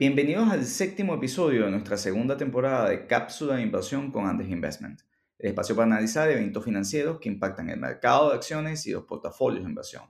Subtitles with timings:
[0.00, 5.00] Bienvenidos al séptimo episodio de nuestra segunda temporada de Cápsula de Inversión con Andes Investment,
[5.40, 9.64] el espacio para analizar eventos financieros que impactan el mercado de acciones y los portafolios
[9.64, 10.04] de inversión,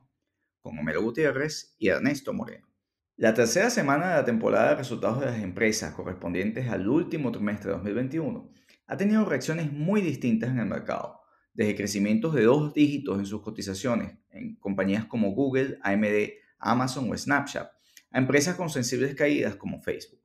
[0.60, 2.68] con Homero Gutiérrez y Ernesto Moreno.
[3.16, 7.70] La tercera semana de la temporada de resultados de las empresas correspondientes al último trimestre
[7.70, 8.52] de 2021
[8.88, 11.18] ha tenido reacciones muy distintas en el mercado,
[11.54, 17.16] desde crecimientos de dos dígitos en sus cotizaciones en compañías como Google, AMD, Amazon o
[17.16, 17.77] Snapchat,
[18.10, 20.20] a empresas con sensibles caídas como Facebook.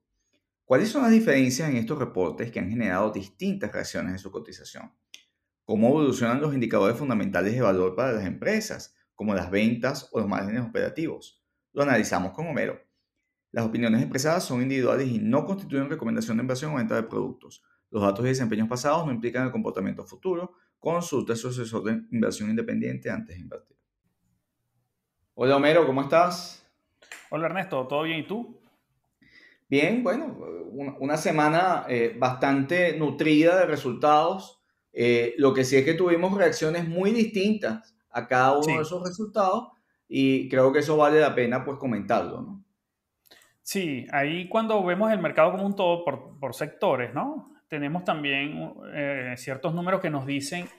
[0.66, 4.94] ¿Cuáles son las diferencias en estos reportes que han generado distintas reacciones en su cotización?
[5.66, 10.28] ¿Cómo evolucionan los indicadores fundamentales de valor para las empresas, como las ventas o los
[10.28, 11.42] márgenes operativos?
[11.74, 12.80] Lo analizamos con Homero.
[13.52, 17.64] Las opiniones expresadas son individuales y no constituyen recomendación de inversión o venta de productos.
[17.92, 20.54] Los datos y desempeños pasados no implican el comportamiento futuro.
[20.80, 23.78] Consulta a su asesor de inversión independiente antes de invertir.
[25.36, 26.63] Hola Homero, ¿cómo estás?
[27.36, 28.62] Hola Ernesto, ¿todo bien y tú?
[29.68, 30.38] Bien, bueno,
[31.00, 34.62] una, semana eh, bastante nutrida de resultados.
[34.94, 39.02] Eh, lo que sí es que tuvimos reacciones muy distintas a cada uno de esos
[39.04, 39.70] resultados
[40.08, 42.64] y creo que eso vale la pena pues comentarlo, ¿no?
[43.64, 47.52] Sí, ahí cuando vemos el mercado como un todo por, sectores, ¿no?
[47.68, 50.70] Tenemos también eh, ciertos números que nos dicen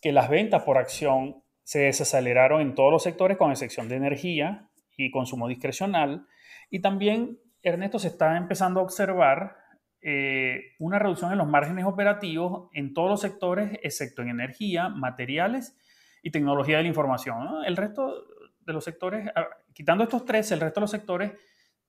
[0.00, 4.68] que las ventas por acción se desaceleraron en todos los sectores con excepción de energía,
[4.96, 6.26] y consumo discrecional.
[6.70, 9.56] Y también, Ernesto, se está empezando a observar
[10.00, 15.76] eh, una reducción en los márgenes operativos en todos los sectores, excepto en energía, materiales
[16.22, 17.64] y tecnología de la información.
[17.66, 18.24] El resto
[18.60, 19.30] de los sectores,
[19.72, 21.32] quitando estos tres, el resto de los sectores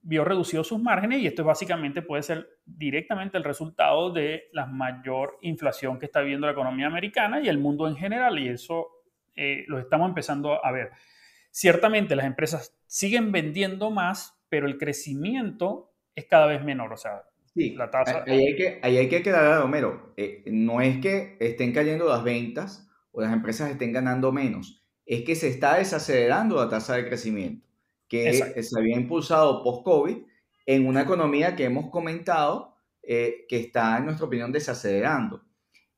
[0.01, 5.37] vio reducidos sus márgenes y esto básicamente puede ser directamente el resultado de la mayor
[5.41, 8.87] inflación que está viviendo la economía americana y el mundo en general y eso
[9.35, 10.91] eh, lo estamos empezando a ver.
[11.59, 16.93] Ciertamente las empresas siguen vendiendo más, pero el crecimiento es cada vez menor.
[16.93, 17.23] O sea,
[17.55, 18.23] la tasa...
[18.27, 20.13] Ahí hay que, ahí hay que quedar, Homero.
[20.17, 24.83] Eh, no es que estén cayendo las ventas o las empresas estén ganando menos.
[25.07, 27.65] Es que se está desacelerando la tasa de crecimiento,
[28.07, 30.17] que se había impulsado post-COVID
[30.67, 35.43] en una economía que hemos comentado eh, que está, en nuestra opinión, desacelerando.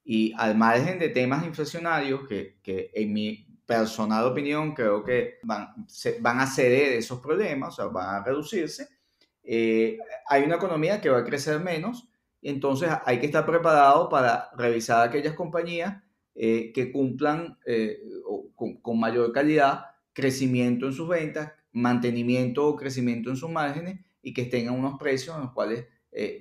[0.05, 5.85] Y al margen de temas inflacionarios, que, que en mi personal opinión, creo que van,
[6.21, 8.89] van a ceder esos problemas, o sea, van a reducirse.
[9.43, 12.09] Eh, hay una economía que va a crecer menos,
[12.41, 16.01] y entonces hay que estar preparado para revisar aquellas compañías
[16.33, 17.99] eh, que cumplan eh,
[18.55, 24.45] con, mayor calidad crecimiento en sus ventas, mantenimiento o crecimiento en sus márgenes y que
[24.45, 25.85] tengan unos precios en los cuales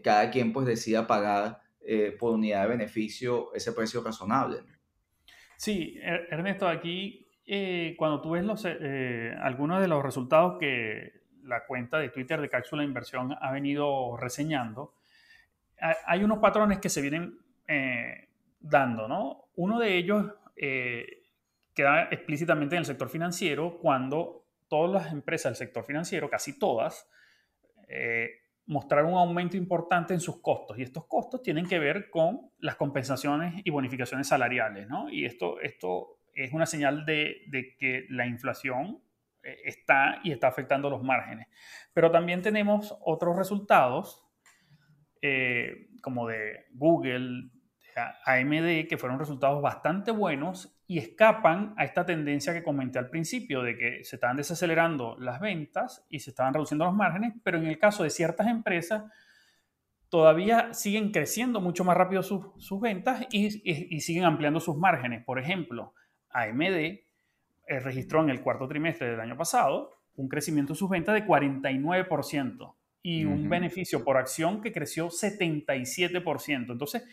[0.03, 1.61] cada quien pues decida pagar
[2.19, 4.63] por unidad de beneficio ese precio razonable.
[5.59, 11.23] Sí, er, Ernesto, aquí eh, cuando tú ves los, eh, algunos de los resultados que
[11.43, 14.95] la cuenta de Twitter de Cápsula Inversión ha venido reseñando,
[16.07, 18.29] hay unos patrones que se vienen eh,
[18.61, 19.49] dando, ¿no?
[19.57, 20.27] Uno de ellos
[21.75, 27.09] queda explícitamente en el sector financiero cuando todas las empresas del sector financiero, casi todas,
[28.69, 32.77] mostraron un aumento importante en sus costos y estos costos tienen que ver con las
[32.77, 35.09] compensaciones y bonificaciones salariales, ¿no?
[35.09, 39.03] Y esto, esto es una señal de, que la inflación
[39.43, 41.49] eh, está y está afectando los márgenes.
[41.95, 44.25] Pero también tenemos otros resultados,
[45.23, 47.51] eh, como de Google,
[48.25, 53.63] AMD, que fueron resultados bastante buenos y escapan a esta tendencia que comenté al principio
[53.63, 57.67] de que se estaban desacelerando las ventas y se estaban reduciendo los márgenes, pero en
[57.67, 59.05] el caso de ciertas empresas
[60.09, 65.23] todavía siguen creciendo mucho más rápido sus, ventas y, siguen ampliando sus márgenes.
[65.27, 65.93] Por ejemplo,
[66.31, 67.01] AMD eh,
[67.67, 72.75] registró en el cuarto trimestre del año pasado un crecimiento de sus ventas de 49%
[73.03, 76.73] y un beneficio por acción que creció 77%.
[76.73, 77.05] Entonces,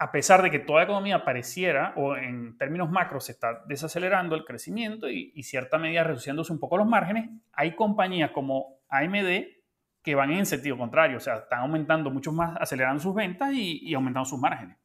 [0.00, 4.46] a pesar de que toda economía pareciera, o en términos macros, se está desacelerando el
[4.46, 9.44] crecimiento y, cierta medida reduciéndose un poco los márgenes, hay compañías como AMD
[10.02, 13.92] que van en sentido contrario, o sea, están aumentando mucho más, acelerando sus ventas y,
[13.92, 14.78] aumentando sus márgenes.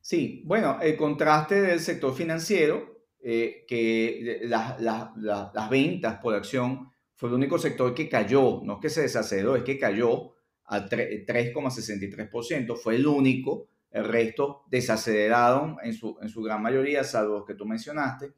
[0.00, 7.34] Sí, bueno, el contraste del sector financiero, eh, que las ventas por acción fue el
[7.34, 10.36] único sector que cayó, no es que se desaceleró, es que cayó
[10.66, 17.38] a 3,63%, fue el único el resto desaceleraron en su, en su gran mayoría, salvo
[17.38, 18.32] los que tú mencionaste.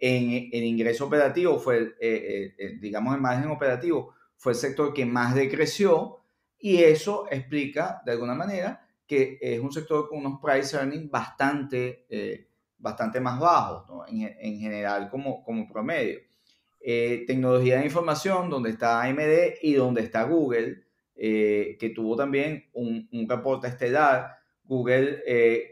[0.00, 4.94] En el ingreso operativo fue, eh, eh, eh, digamos, el margen operativo fue el sector
[4.94, 6.20] que más decreció
[6.58, 12.06] y eso explica de alguna manera que es un sector con unos price earnings bastante,
[12.76, 16.20] bastante más bajos en, en, general como, como promedio.
[16.78, 20.84] tecnología de información, donde está AMD y donde está Google,
[21.14, 24.37] que tuvo también un, un reporte estelar.
[24.68, 25.22] Google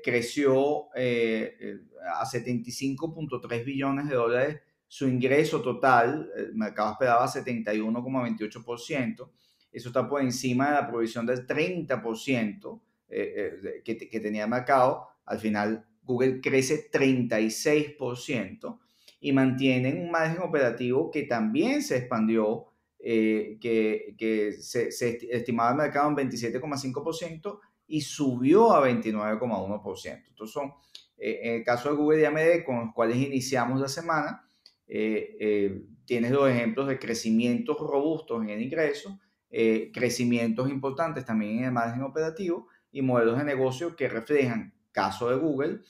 [0.03, 9.31] creció a 75.3 billones de dólares su ingreso total, el mercado esperaba 71,28%,
[9.73, 15.09] eso está por encima de la provisión del 30% eh, que, que, tenía el mercado,
[15.25, 18.79] al final Google crece 36%
[19.21, 22.67] y mantiene un margen operativo que también se expandió,
[22.99, 30.25] eh, que, que se, se, estimaba el mercado en 27,5% y subió a 29,1%.
[30.29, 30.73] Entonces son,
[31.19, 34.47] eh, en el caso de Google y AMD, con los cuales iniciamos la semana,
[34.89, 39.19] eh, eh, tienes dos ejemplos de crecimientos robustos en el ingreso,
[39.51, 45.29] eh, crecimientos importantes también en el margen operativo y modelos de negocio que reflejan, caso
[45.29, 45.81] de Google,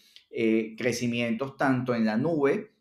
[0.77, 2.73] crecimientos tanto en la nube,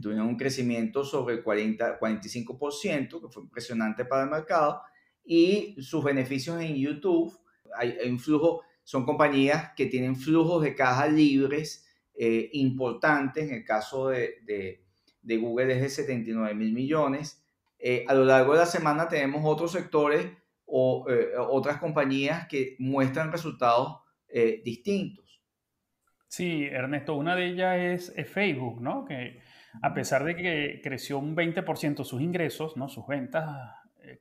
[0.00, 4.82] tuvieron un crecimiento sobre el 40, 45%, que fue impresionante para el mercado,
[5.24, 7.32] y sus beneficios en YouTube,
[7.76, 11.84] hay, un flujo, son compañías que tienen flujos de caja libres
[12.52, 14.80] importantes, en el caso de
[15.26, 17.44] de Google es de 79 mil millones.
[17.78, 20.26] Eh, a lo largo de la semana tenemos otros sectores
[20.64, 23.98] o eh, otras compañías que muestran resultados
[24.28, 25.42] eh, distintos.
[26.28, 29.04] Sí, Ernesto, una de ellas es, Facebook, ¿no?
[29.04, 29.40] Que
[29.82, 32.88] a pesar de que creció un 20% sus ingresos, ¿no?
[32.88, 33.48] Sus ventas,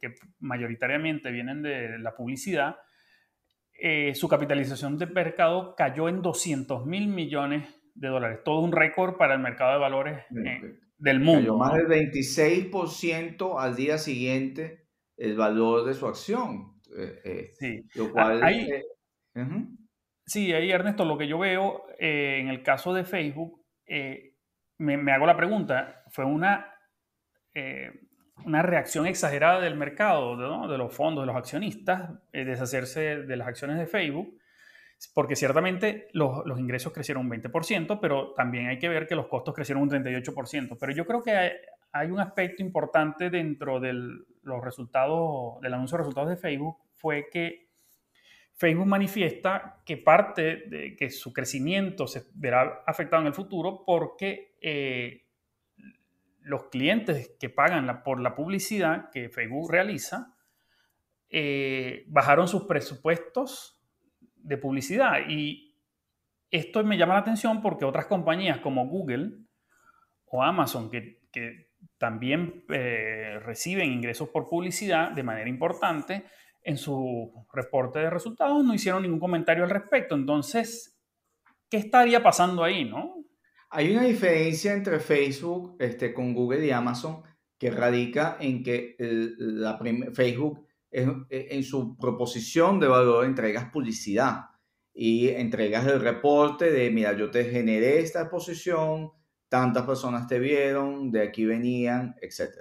[0.01, 2.77] que mayoritariamente vienen de la publicidad,
[4.13, 8.39] su capitalización de mercado cayó en 200 mil millones de dólares.
[8.43, 10.23] Todo un récord para el mercado de valores
[10.97, 11.57] del mundo.
[11.57, 14.85] más del 26% al día siguiente
[15.17, 16.81] el valor de su acción.
[16.97, 17.83] Eh, eh, sí.
[17.95, 18.83] Lo cual, ahí, eh,
[20.25, 23.63] sí, ahí Ernesto, lo que yo veo en el caso de Facebook,
[24.77, 26.73] me, hago la pregunta, fue una,
[28.43, 33.77] una reacción exagerada del mercado, de los fondos, de los accionistas, deshacerse de las acciones
[33.77, 34.37] de Facebook
[35.13, 39.53] porque ciertamente los, ingresos crecieron un 20%, pero también hay que ver que los costos
[39.53, 40.77] crecieron un 38%.
[40.79, 41.31] Pero yo creo que
[41.91, 47.27] hay, un aspecto importante dentro de los resultados, del anuncio de resultados de Facebook, fue
[47.31, 47.67] que
[48.53, 54.55] Facebook manifiesta que parte de que su crecimiento se verá afectado en el futuro porque
[54.61, 55.24] eh,
[56.45, 60.35] los clientes que pagan por la publicidad que Facebook realiza
[61.27, 63.83] eh, bajaron sus presupuestos
[64.35, 65.27] de publicidad.
[65.27, 65.75] Y
[66.51, 69.31] esto me llama la atención porque otras compañías como Google
[70.27, 71.23] o Amazon, que,
[71.97, 76.25] también eh, reciben ingresos por publicidad de manera importante,
[76.63, 80.15] en su reporte de resultados no hicieron ningún comentario al respecto.
[80.15, 80.97] Entonces,
[81.69, 83.24] ¿qué estaría pasando ahí, no?
[83.77, 87.23] Hay una diferencia entre Facebook este, con Google y Amazon
[87.57, 89.77] que radica en que la
[90.13, 94.45] Facebook eh, en su proposición de valor entregas publicidad
[94.93, 99.11] y entregas el reporte de, mira, yo te generé esta exposición,
[99.49, 102.51] tantas personas te vieron, de aquí venían, etc.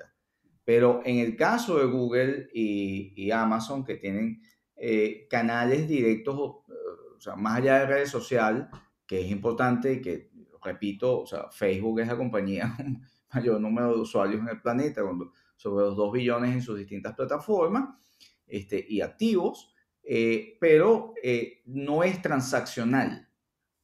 [0.65, 4.43] Pero en el caso de Google y, Amazon, que tienen
[4.75, 8.65] eh, canales directos, o sea, más allá de redes sociales,
[9.07, 10.34] que es importante que,
[10.65, 12.77] repito, o sea, Facebook es la compañía
[13.35, 15.03] mayor número de usuarios en el planeta,
[15.57, 17.97] sobre los 2 billones en sus distintas plataformas,
[18.47, 23.29] este, y activos, eh, pero eh, no es transaccional.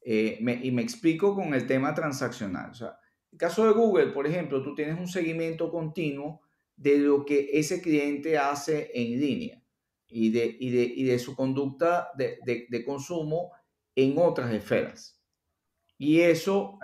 [0.03, 2.71] Eh, y me explico con el tema transaccional.
[2.71, 6.41] O sea, en el caso de Google, por ejemplo, tú tienes un seguimiento continuo
[6.77, 9.63] de lo que ese cliente hace en línea
[10.09, 13.53] y de, y de, y de su conducta de, de, consumo
[13.95, 15.20] en otras esferas.
[16.03, 16.79] Y eso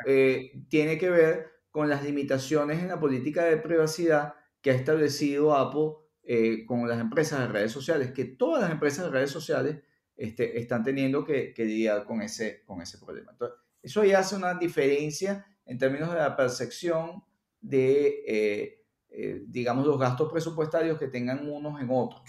[0.68, 6.06] tiene que ver con las limitaciones en la política de privacidad que ha establecido Apple
[6.22, 9.80] eh, con las empresas de redes sociales, que todas las empresas de redes sociales
[10.16, 13.30] este, están teniendo que, lidiar con ese, con ese problema.
[13.30, 17.22] Entonces, eso ya hace una diferencia en términos de la percepción
[17.60, 22.22] de, eh, eh, digamos, los gastos presupuestarios que tengan unos en otros,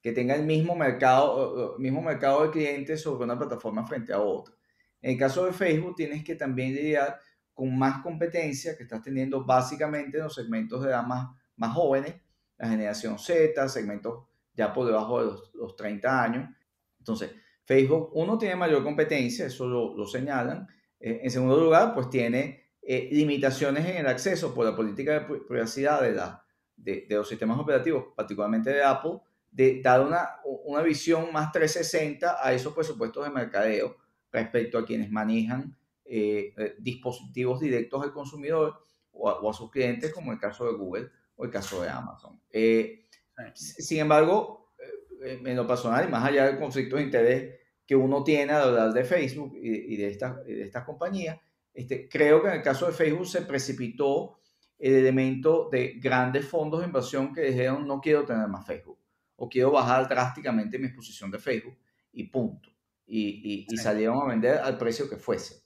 [0.00, 4.54] que tenga el mismo mercado, mismo mercado de clientes sobre una plataforma frente a otra.
[5.02, 7.18] En el caso de Facebook, tienes que también lidiar
[7.52, 12.14] con más competencia que estás teniendo básicamente en los segmentos de damas más jóvenes,
[12.56, 16.48] la generación Z, segmentos ya por debajo de los, 30 años.
[16.98, 17.32] Entonces,
[17.64, 20.68] Facebook, uno tiene mayor competencia, eso lo, señalan.
[21.00, 25.40] Eh, en segundo lugar, pues tiene eh, limitaciones en el acceso por la política de
[25.40, 26.44] privacidad de, la,
[26.76, 29.18] de, los sistemas operativos, particularmente de Apple,
[29.50, 34.01] de dar una, una visión más 360 a esos presupuestos de mercadeo
[34.32, 40.38] respecto a quienes manejan eh, dispositivos directos al consumidor o a, sus clientes, como el
[40.38, 42.40] caso de Google o el caso de Amazon.
[42.50, 43.06] Eh,
[43.54, 44.74] Sin embargo,
[45.22, 48.62] eh, en lo personal, y más allá del conflicto de interés que uno tiene al
[48.62, 51.38] hablar de Facebook y, de, estas, de estas compañías,
[51.74, 54.38] este, creo que en el caso de Facebook se precipitó
[54.78, 58.98] el elemento de grandes fondos de inversión que dijeron no quiero tener más Facebook
[59.36, 61.76] o quiero bajar drásticamente mi exposición de Facebook
[62.12, 62.71] y punto.
[63.06, 65.62] Y, y, salieron a vender al precio que fuese.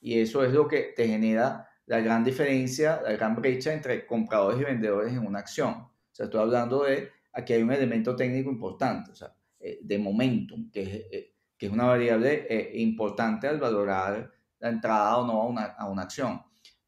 [0.00, 4.60] Y eso es lo que te genera la gran diferencia, la gran brecha entre compradores
[4.60, 5.72] y vendedores en una acción.
[5.72, 9.98] O sea, estoy hablando de, aquí hay un elemento técnico importante, o sea, eh, de
[9.98, 14.30] momentum, que es, eh, que es una variable eh, importante al valorar
[14.60, 16.42] la entrada o no a una, a una acción.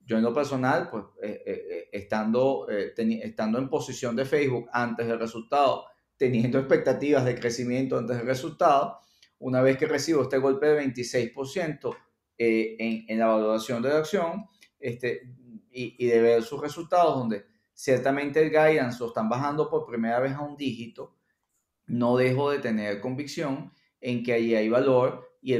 [0.05, 1.05] Yo en lo personal, pues
[1.93, 8.27] estando, estando en posición de Facebook antes del resultado, teniendo expectativas de crecimiento antes del
[8.27, 8.99] resultado,
[9.41, 11.97] una vez que recibo este golpe de 26%
[12.39, 14.47] en, en la valoración de la acción,
[14.79, 15.35] este,
[15.71, 20.33] y, de ver sus resultados, donde ciertamente el guidance lo están bajando por primera vez
[20.33, 21.17] a un dígito,
[21.87, 25.55] no dejo de tener convicción en que allí hay valor y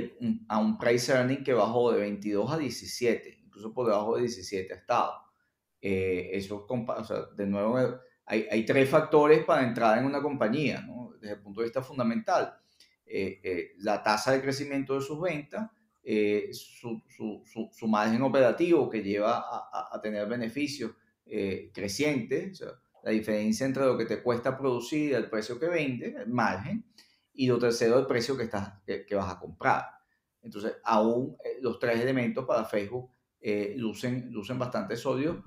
[0.49, 4.73] a un price earning que bajó de 22 a 17, incluso por debajo de 17
[4.73, 5.13] ha estado.
[5.81, 7.79] Eh, eso, o sea, de nuevo,
[8.27, 11.13] hay, hay, tres factores para entrar en una compañía, ¿no?
[11.19, 12.55] desde el punto de vista fundamental.
[13.13, 15.69] Eh, eh, la tasa de crecimiento de sus ventas,
[16.05, 20.93] eh, su, su, su, margen operativo que lleva a, a tener beneficios
[21.73, 22.65] crecientes,
[23.05, 26.85] la diferencia entre lo que te cuesta producir y el precio que vende, el margen,
[27.33, 29.85] y lo tercero, el precio que, estás, que, vas a comprar.
[30.43, 33.11] Entonces, aún los tres elementos para Facebook
[33.77, 35.39] lucen, lucen bastante sólidos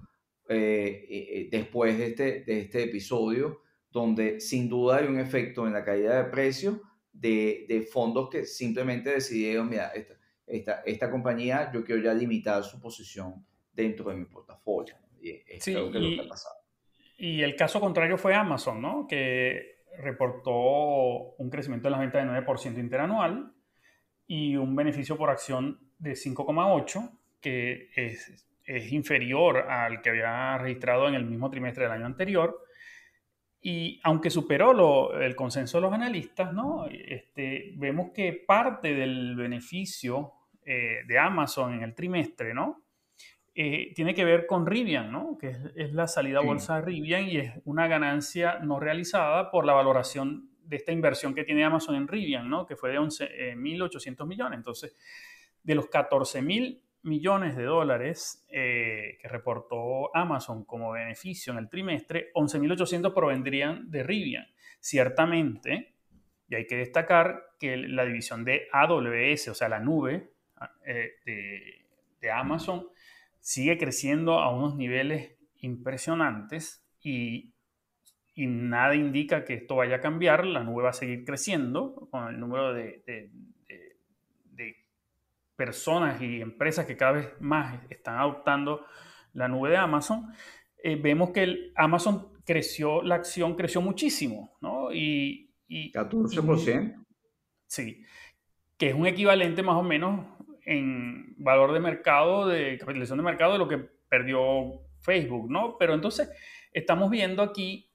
[0.48, 6.24] después de este, de este episodio, donde sin duda hay un efecto en la caída
[6.24, 6.78] de precios
[7.14, 10.16] de, de fondos que simplemente decidieron, mira, esta,
[10.46, 14.96] esta, esta compañía, yo quiero ya limitar su posición dentro de mi portafolio.
[15.22, 16.20] Y sí, y,
[17.18, 19.08] y el caso contrario fue Amazon, ¿no?
[19.08, 23.54] Que reportó un crecimiento de las ventas de 9% interanual
[24.28, 31.08] y un beneficio por acción de 5,8, que es, es, inferior al que había registrado
[31.08, 32.60] en el mismo trimestre del año anterior.
[33.66, 36.86] Y aunque superó lo, el consenso de los analistas, ¿no?
[36.86, 40.34] este, vemos que parte del beneficio
[40.66, 42.84] eh, de Amazon en el trimestre ¿no?
[43.56, 45.38] Eh, tiene que ver con Rivian, ¿no?
[45.38, 49.66] que es, la salida a bolsa de Rivian y es una ganancia no realizada por
[49.66, 52.66] la valoración de esta inversión que tiene Amazon en Rivian, ¿no?
[52.66, 54.58] que fue de 11.800 eh, millones.
[54.58, 54.94] Entonces,
[55.64, 62.32] de los 14.000 millones de dólares eh, que reportó Amazon como beneficio en el trimestre,
[62.34, 64.48] 11.800 provendrían de Rivian.
[64.80, 65.94] Ciertamente,
[66.50, 70.32] y hay que destacar que la división de AWS, o sea, la nube
[70.86, 71.12] eh,
[72.22, 72.88] de, Amazon,
[73.40, 77.54] sigue creciendo a unos niveles impresionantes y,
[78.34, 80.46] y, nada indica que esto vaya a cambiar.
[80.46, 83.30] La nube va a seguir creciendo con el número de
[85.56, 88.86] personas y empresas que cada vez más están adoptando
[89.34, 90.34] la nube de Amazon,
[90.84, 94.92] eh, vemos que el Amazon creció, la acción creció muchísimo, ¿no?
[94.94, 97.04] Y, 14%.
[97.66, 98.04] sí,
[98.78, 100.28] que es un equivalente más o menos
[100.66, 105.78] en valor de mercado, de capitalización de mercado de lo que perdió Facebook, ¿no?
[105.80, 106.30] Pero entonces
[106.72, 107.90] estamos viendo aquí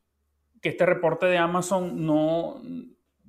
[0.61, 2.61] que este reporte de Amazon no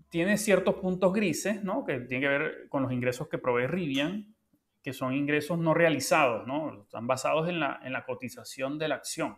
[0.10, 1.86] tiene ciertos puntos grises, ¿no?
[1.86, 4.36] Que tiene que ver con los ingresos que provee Rivian,
[4.82, 6.84] que son ingresos no realizados, ¿no?
[6.84, 9.38] Están basados en la, en la cotización de la acción.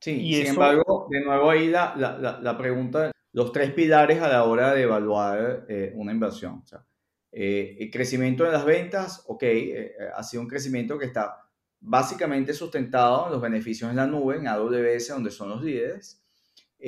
[0.00, 4.44] Sí, sin embargo, de nuevo ahí la, la, la, pregunta, los tres pilares a la
[4.44, 6.60] hora de evaluar eh, una inversión.
[6.62, 6.84] O sea,
[7.32, 11.46] eh, el crecimiento de las ventas, ok, eh, ha sido un crecimiento que está
[11.80, 16.22] básicamente sustentado en los beneficios en la nube, en AWS, donde son los líderes.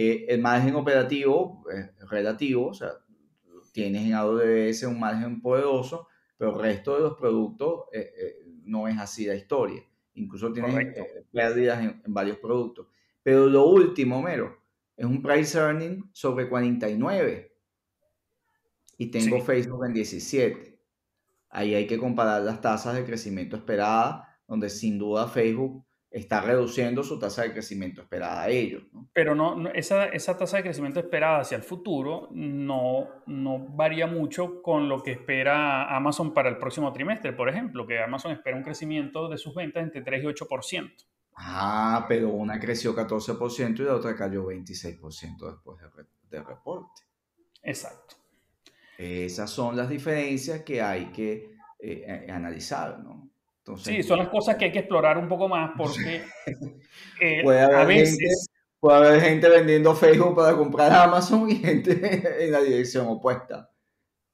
[0.00, 2.92] Eh, el margen operativo es relativo, o sea,
[3.72, 8.86] tienes en AWS un margen poderoso, pero el resto de los productos eh, eh, no
[8.86, 9.82] es así la historia.
[10.14, 10.94] Incluso tienes
[11.32, 12.86] pérdidas en, varios productos.
[13.24, 14.56] Pero lo último, Mero,
[14.96, 17.52] es un price earning sobre 49
[18.98, 20.80] y tengo Facebook en 17.
[21.50, 27.04] Ahí hay que comparar las tasas de crecimiento esperadas, donde sin duda Facebook está reduciendo
[27.04, 28.82] su tasa de crecimiento esperada a ellos.
[29.12, 34.62] Pero no, esa, esa, tasa de crecimiento esperada hacia el futuro no, no varía mucho
[34.62, 38.62] con lo que espera Amazon para el próximo trimestre, por ejemplo, que Amazon espera un
[38.62, 40.92] crecimiento de sus ventas entre 3 y 8%.
[41.36, 45.78] Ah, pero una creció 14% y la otra cayó 26% después
[46.30, 47.02] del reporte.
[47.62, 48.16] Exacto.
[48.96, 53.30] Esas son las diferencias que hay que eh, analizar, ¿no?
[53.76, 56.22] Sí, son las cosas que hay que explorar un poco más porque
[57.20, 58.48] eh, a veces...
[58.80, 61.92] puede haber gente vendiendo Facebook para comprar Amazon y gente
[62.44, 63.70] en la dirección opuesta.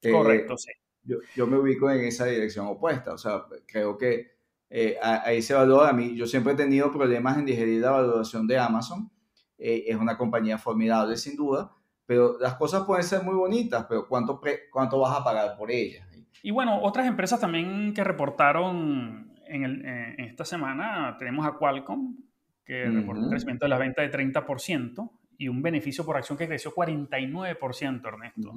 [0.01, 0.71] Eh, Correcto, sí.
[1.03, 4.35] Yo, yo, me ubico en esa dirección opuesta, o sea, creo que
[4.69, 6.15] eh, ahí se valora a mí.
[6.15, 9.11] Yo siempre he tenido problemas en digerir la valoración de Amazon.
[9.57, 11.71] Es una compañía formidable, sin duda,
[12.05, 16.07] pero las cosas pueden ser muy bonitas, pero ¿cuánto, cuánto vas a pagar por ellas?
[16.43, 22.15] Y bueno, otras empresas también que reportaron en, esta semana, tenemos a Qualcomm,
[22.63, 26.47] que reportó un crecimiento de la venta de 30% y un beneficio por acción que
[26.47, 28.53] creció 49%, Ernesto.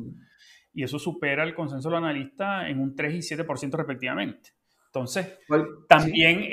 [0.73, 4.51] Y eso supera el consenso de los analistas en un 3 y 7% respectivamente.
[4.87, 5.39] Entonces,
[5.87, 6.49] también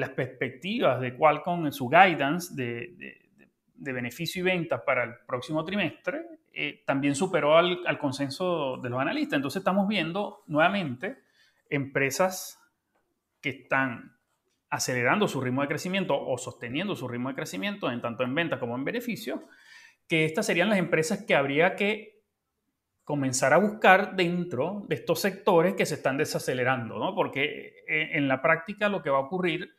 [0.00, 2.94] las perspectivas de Qualcomm en su guidance de,
[3.74, 8.90] de, beneficio y venta para el próximo trimestre eh, también superó al, al, consenso de
[8.90, 9.36] los analistas.
[9.36, 11.18] Entonces, estamos viendo nuevamente
[11.70, 12.58] empresas
[13.40, 14.16] que están
[14.70, 18.58] acelerando su ritmo de crecimiento o sosteniendo su ritmo de crecimiento, en tanto en venta
[18.58, 19.44] como en beneficio,
[20.08, 22.22] que estas serían las empresas que habría que
[23.04, 27.14] comenzar a buscar dentro de estos sectores que se están desacelerando, ¿no?
[27.14, 29.77] Porque eh, en la práctica lo que va a ocurrir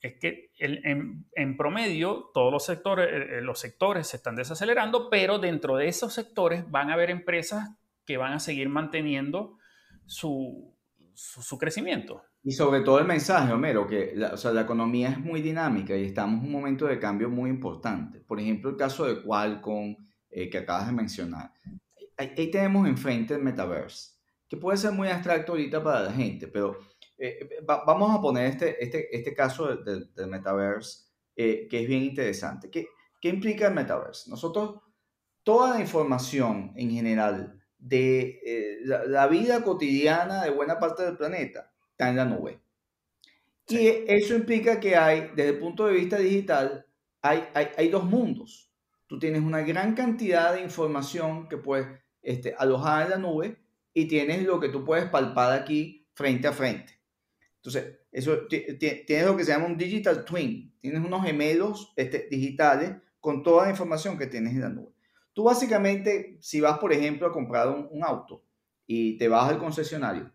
[0.00, 5.38] es que en, promedio todos los sectores, eh, eh, los sectores se están desacelerando, pero
[5.38, 7.68] dentro de esos sectores van a haber empresas
[8.04, 9.58] que van a seguir manteniendo
[10.06, 10.74] su,
[11.14, 12.22] su, crecimiento.
[12.42, 15.96] Y sobre todo el mensaje, Homero, que la, o sea, la economía es muy dinámica
[15.96, 18.20] y estamos en un momento de cambio muy importante.
[18.20, 19.96] Por ejemplo, el caso de Qualcomm,
[20.30, 21.50] que acabas de mencionar
[22.18, 24.12] ahí, tenemos enfrente el metaverse,
[24.48, 26.78] que puede ser muy abstracto ahorita para la gente, pero
[27.18, 32.04] eh, eh, vamos a poner este, este, este caso del metaverse, eh, que es bien
[32.04, 32.70] interesante.
[32.70, 32.86] ¿Qué,
[33.20, 34.30] ¿Qué implica el metaverse?
[34.30, 34.80] Nosotros,
[35.42, 42.08] toda la información en general de la, vida cotidiana de buena parte del planeta está
[42.08, 42.60] en la nube.
[43.68, 46.86] Y eso implica que hay, desde el punto de vista digital,
[47.20, 48.72] hay, hay, hay, dos mundos.
[49.06, 51.86] Tú tienes una gran cantidad de información que puedes
[52.22, 53.58] este, alojada en la nube
[53.92, 56.97] y tienes lo que tú puedes palpar aquí frente a frente.
[57.68, 60.74] Entonces, eso tienes lo que se llama un digital twin.
[60.80, 64.94] Tienes unos gemelos este, digitales con toda la información que tienes en la nube.
[65.34, 68.42] Tú básicamente, si vas, por ejemplo, a comprar un, auto
[68.86, 70.32] y te vas al concesionario,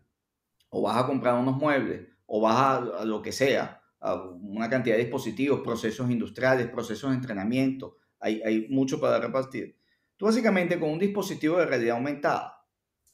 [0.70, 4.96] o vas a comprar unos muebles, o vas a, lo que sea, a una cantidad
[4.96, 9.76] de dispositivos, procesos industriales, procesos de entrenamiento, hay, hay mucho para repartir.
[10.16, 12.64] Tú básicamente con un dispositivo de realidad aumentada,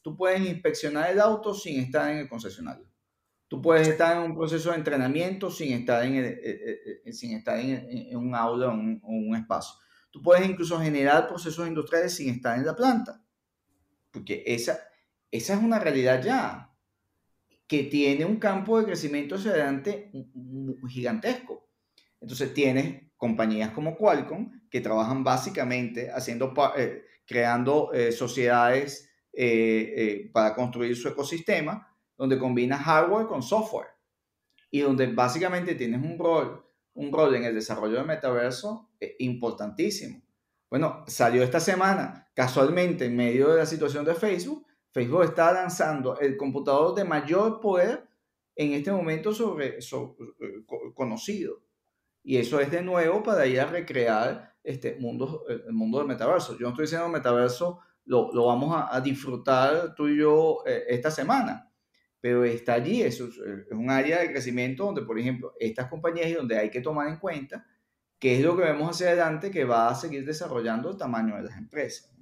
[0.03, 2.90] tú puedes inspeccionar el auto sin estar en el concesionario.
[3.51, 7.37] Tú puedes estar en un proceso de entrenamiento sin estar en, eh, eh, eh, sin
[7.37, 9.75] estar en, un aula o un, un, espacio.
[10.13, 13.21] Tú puedes incluso generar procesos industriales sin estar en la planta.
[14.13, 14.79] Porque esa,
[15.33, 16.71] esa es una realidad ya,
[17.67, 20.11] que tiene un campo de crecimiento hacia adelante
[20.89, 21.69] gigantesco.
[22.21, 30.55] Entonces tienes compañías como Qualcomm que trabajan básicamente haciendo, eh, creando eh, sociedades eh, para
[30.55, 31.90] construir su ecosistema,
[32.21, 33.89] donde combina hardware con software
[34.71, 40.21] y donde básicamente tienes un rol, un rol en el desarrollo del metaverso importantísimo.
[40.69, 46.19] Bueno, salió esta semana, casualmente, en medio de la situación de Facebook, Facebook está lanzando
[46.19, 48.07] el computador de mayor poder
[48.55, 50.13] en este momento sobre, sobre
[50.95, 51.63] conocido.
[52.23, 56.53] Y eso es de nuevo para ir a recrear este mundo, el mundo del metaverso.
[56.59, 60.85] Yo no estoy diciendo metaverso, lo, lo vamos a, a, disfrutar tú y yo eh,
[60.89, 61.70] esta semana,
[62.21, 63.39] pero está allí, es, es,
[63.71, 67.19] un área de crecimiento donde, por ejemplo, estas compañías y donde hay que tomar en
[67.19, 67.67] cuenta
[68.19, 71.43] qué es lo que vemos hacia adelante que va a seguir desarrollando el tamaño de
[71.45, 72.15] las empresas.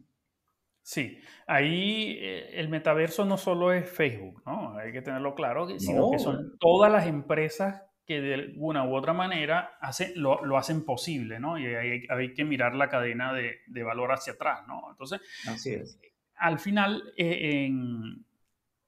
[0.82, 4.78] Sí, ahí eh, el metaverso no solo es Facebook, ¿no?
[4.78, 9.12] Hay que tenerlo claro, sino que son todas las empresas que de alguna u otra
[9.12, 11.58] manera hace, lo, lo hacen posible, ¿no?
[11.58, 14.90] Y hay, hay, que mirar la cadena de, de, valor hacia atrás, ¿no?
[14.90, 16.00] Entonces, Así es.
[16.37, 18.24] al final, eh, en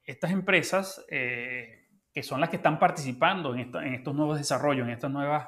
[0.05, 4.95] estas empresas, eh, que son las que están participando en, en, estos nuevos desarrollos, en
[4.95, 5.45] estos nuevos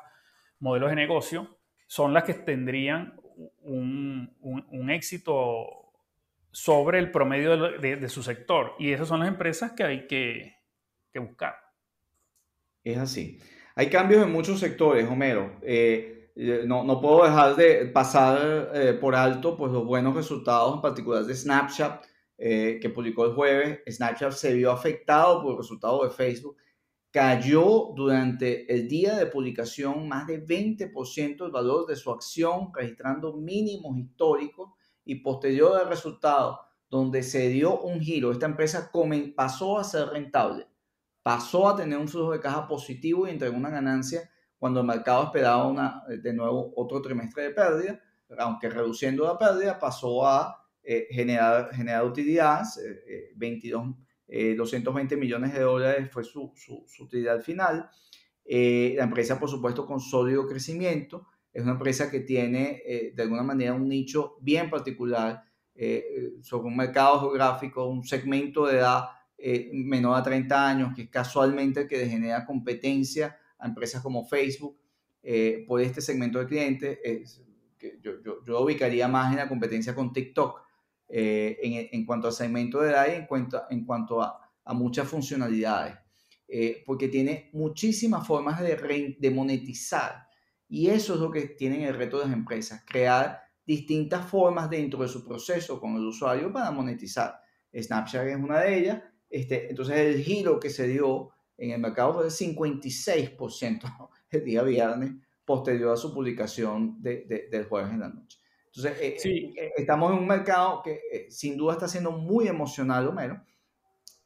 [0.61, 3.21] modelos de negocio, son las que tendrían
[3.61, 5.93] un, un, un éxito
[6.51, 8.75] sobre el promedio de, de, de, su sector.
[8.79, 10.55] Y esas son las empresas que hay que,
[11.13, 11.55] que buscar.
[12.85, 13.39] Es así.
[13.75, 15.59] Hay cambios en muchos sectores, Homero.
[15.63, 16.31] Eh,
[16.67, 21.25] no, no, puedo dejar de pasar eh, por alto pues, los buenos resultados, en particular
[21.25, 22.05] de Snapchat,
[22.37, 23.81] que publicó el jueves.
[23.89, 26.57] Snapchat se vio afectado por el resultado de Facebook.
[27.11, 33.35] Cayó durante el día de publicación más de 20% el valor de su acción, registrando
[33.35, 34.71] mínimos históricos
[35.05, 38.33] y posterior al resultado, donde se dio un giro.
[38.33, 38.91] Esta empresa
[39.37, 40.67] pasó a ser rentable
[41.23, 45.25] pasó a tener un flujo de caja positivo y entregó una ganancia cuando el mercado
[45.25, 48.01] esperaba de nuevo otro trimestre de pérdida.
[48.39, 52.81] aunque reduciendo la pérdida, pasó a eh, generar, generar utilidades,
[53.37, 53.95] 22,
[54.57, 57.89] 220 millones de dólares fue su, su, su utilidad final.
[58.45, 62.83] la empresa, por supuesto, con sólido crecimiento, es una empresa que tiene
[63.15, 65.43] de alguna manera un nicho bien particular
[66.41, 69.05] sobre un mercado geográfico, un segmento de edad
[69.73, 74.79] menor a 30 años, que es casualmente el que genera competencia a empresas como Facebook
[75.23, 76.99] eh, por este segmento de clientes.
[78.01, 80.62] yo, yo, yo, ubicaría más en la competencia con TikTok
[81.15, 84.73] eh, en, en, cuanto al segmento de edad y en cuanto, en cuanto a, a
[84.73, 85.95] muchas funcionalidades,
[86.49, 90.27] eh, porque tiene muchísimas formas de, de monetizar.
[90.69, 95.03] Y eso es lo que tienen el reto de las empresas, crear distintas formas dentro
[95.03, 97.39] de su proceso con el usuario para monetizar.
[97.79, 99.03] Snapchat es una de ellas.
[99.29, 104.63] Este, entonces el giro que se dio en el mercado fue del 56% el día
[104.63, 105.13] viernes
[105.45, 108.39] posterior a su publicación de, del jueves en la noche.
[108.75, 109.53] Entonces, eh, sí.
[109.57, 113.43] Eh, estamos en un mercado que eh, sin duda está siendo muy emocional, Homero.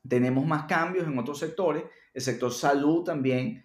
[0.09, 1.85] Tenemos más cambios en otros sectores.
[2.15, 3.65] El sector salud también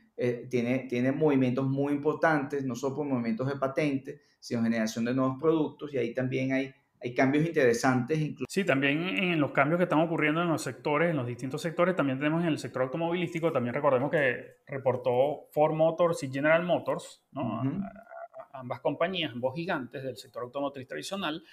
[0.49, 5.37] tiene, tiene movimientos muy importantes, no solo por movimientos de patentes, sino generación de nuevos
[5.39, 5.93] productos.
[5.93, 8.19] Y ahí también hay hay cambios interesantes.
[8.19, 8.45] Incluso.
[8.47, 11.95] Sí, también en los cambios que están ocurriendo en los sectores, en los distintos sectores,
[11.95, 17.23] también tenemos en el sector automovilístico, también recordemos que reportó Ford Motors y General Motors,
[17.31, 17.63] ¿no?
[18.61, 21.43] Ambas compañías, ambos gigantes del sector automotriz tradicional,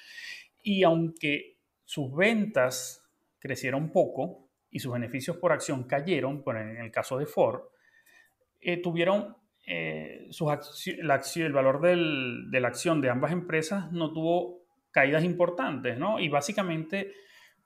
[0.62, 3.05] y aunque sus ventas
[3.38, 7.62] crecieron poco y sus beneficios por acción cayeron, por en el caso de Ford,
[8.61, 10.49] eh, tuvieron eh, sus
[11.03, 16.18] la el valor del, de la acción de ambas empresas no tuvo caídas importantes, ¿no?
[16.18, 17.12] Y básicamente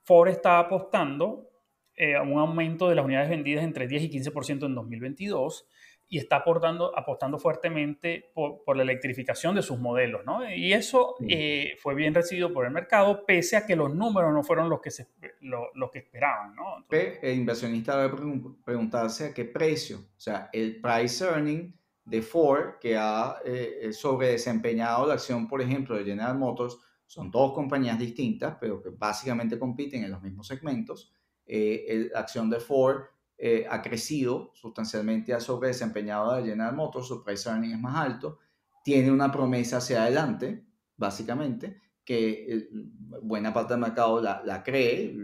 [0.03, 1.49] Ford está apostando
[1.95, 5.67] eh, a un aumento de las unidades vendidas entre 10 y 15% en 2022
[6.07, 10.47] y está aportando, apostando fuertemente por, la electrificación de sus modelos, ¿no?
[10.49, 14.43] Y eso eh, fue bien recibido por el mercado, pese a que los números no
[14.43, 15.07] fueron los que, se,
[15.41, 16.85] lo, que esperaban, ¿no?
[16.89, 18.15] el inversionista debe
[18.63, 21.73] preguntarse a qué precio, o sea, el price earning
[22.05, 26.77] de Ford, que ha eh, sobre desempeñado la acción, por ejemplo, de General Motors,
[27.13, 31.13] son dos compañías distintas, pero que básicamente compiten en los mismos segmentos.
[31.45, 33.03] Eh, la acción de Ford
[33.37, 37.95] eh, ha crecido sustancialmente, ha sobre desempeñado a General Motors, su price earning es más
[37.95, 38.39] alto,
[38.83, 40.65] tiene una promesa hacia adelante,
[40.97, 42.69] básicamente, que eh,
[43.21, 45.15] buena parte del mercado la, la cree.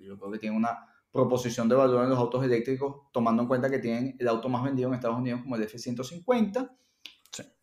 [0.00, 3.70] Yo creo que tiene una proposición de valor en los autos eléctricos, tomando en cuenta
[3.70, 6.70] que tienen el auto más vendido en Estados Unidos como el F-150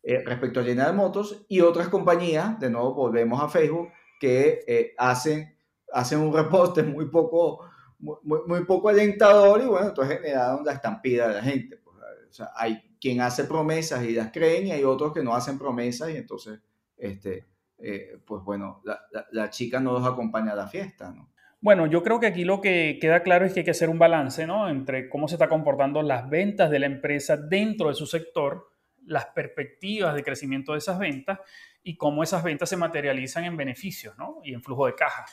[0.02, 3.88] eh, respecto a General Motors y otras compañías, de nuevo volvemos a Facebook,
[4.20, 5.56] que eh, hacen,
[5.92, 11.28] hacen un reporte muy poco, muy, muy, poco alentador y bueno, entonces generaron la estampida
[11.28, 11.76] de la gente.
[11.78, 15.34] Pues, o sea, hay quien hace promesas y las creen y hay otros que no
[15.34, 16.60] hacen promesas y entonces,
[16.96, 17.46] este,
[17.78, 21.30] eh, pues bueno, la, la, la, chica no los acompaña a la fiesta, ¿no?
[21.60, 23.98] Bueno, yo creo que aquí lo que queda claro es que hay que hacer un
[23.98, 24.68] balance, ¿no?
[24.68, 28.68] Entre cómo se está comportando las ventas de la empresa dentro de su sector
[29.06, 31.38] las perspectivas de crecimiento de esas ventas
[31.82, 34.40] y cómo esas ventas se materializan en beneficios ¿no?
[34.42, 35.24] y en flujo de caja.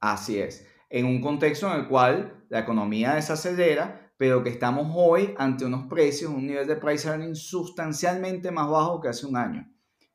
[0.00, 5.34] Así es, en un contexto en el cual la economía desacelera, pero que estamos hoy
[5.38, 9.68] ante unos precios, un nivel de price earning sustancialmente más bajo que hace un año.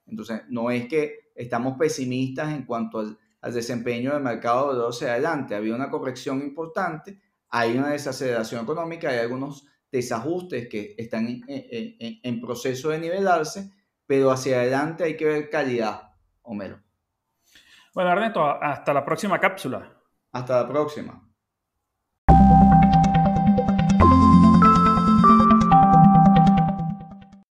[0.05, 3.17] Entonces, no es que estamos pesimistas en cuanto al,
[3.53, 5.55] desempeño del mercado de 12 adelante.
[5.55, 12.89] Había una corrección importante, hay una desaceleración económica, hay algunos desajustes que están en, proceso
[12.89, 13.71] de nivelarse,
[14.05, 16.81] pero hacia adelante hay que ver calidad, Homero.
[17.93, 19.98] Bueno, Ernesto, hasta la próxima cápsula.
[20.31, 21.28] Hasta la próxima.